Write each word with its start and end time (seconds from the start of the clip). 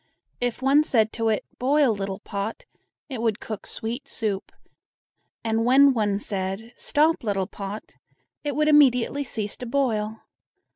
If 0.39 0.63
one 0.63 0.81
said 0.81 1.13
to 1.13 1.29
it, 1.29 1.45
"Boil, 1.59 1.93
little 1.93 2.17
pot!" 2.17 2.65
it 3.07 3.21
would 3.21 3.39
cook 3.39 3.67
sweet 3.67 4.07
soup; 4.07 4.51
and 5.43 5.63
when 5.63 5.93
one 5.93 6.17
said: 6.17 6.73
"Stop, 6.75 7.23
little 7.23 7.45
pot!" 7.45 7.93
it 8.43 8.55
would 8.55 8.67
immediately 8.67 9.23
cease 9.23 9.55
to 9.57 9.67
boil. 9.67 10.21